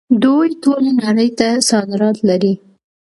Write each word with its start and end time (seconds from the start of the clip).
دوی 0.23 0.47
ټولې 0.63 0.91
نړۍ 1.03 1.29
ته 1.39 1.47
صادرات 1.69 2.17
لري. 2.29 2.53